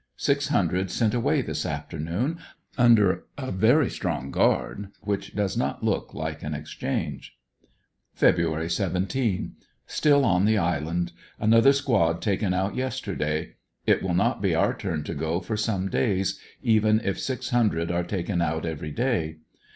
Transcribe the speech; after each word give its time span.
Six 0.17 0.47
hundred 0.47 0.89
sent 0.89 1.13
away 1.13 1.43
this 1.43 1.63
afternoon 1.63 2.39
imder 2.75 3.21
a 3.37 3.51
very 3.51 3.87
strong 3.87 4.31
guard, 4.31 4.87
which 5.01 5.35
does 5.35 5.55
not 5.55 5.83
look 5.83 6.11
like 6.15 6.41
an 6.41 6.55
exchange. 6.55 7.37
Feb. 8.19 8.71
17.— 8.71 9.51
Still 9.85 10.25
on 10.25 10.45
the 10.45 10.57
island. 10.57 11.11
Another 11.39 11.71
squad 11.71 12.19
taken 12.19 12.51
out 12.51 12.73
yester 12.75 13.15
day. 13.15 13.57
It 13.85 14.01
will 14.01 14.15
not 14.15 14.41
be 14.41 14.55
our 14.55 14.75
turn 14.75 15.03
to 15.03 15.13
go 15.13 15.39
for 15.39 15.55
some 15.55 15.87
days, 15.87 16.39
even 16.63 16.99
if 17.03 17.19
six 17.19 17.51
hundred 17.51 17.91
are 17.91 18.03
taken 18.03 18.41
out 18.41 18.65
every 18.65 18.91
day. 18.91 19.37